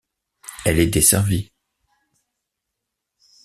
Elle 0.65 0.79
est 0.79 0.87
desservie. 0.87 1.51